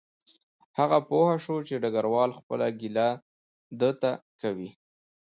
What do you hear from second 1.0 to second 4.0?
پوه شو چې ډګروال خپله ګیله ده